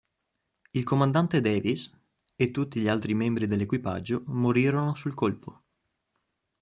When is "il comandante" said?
0.71-1.41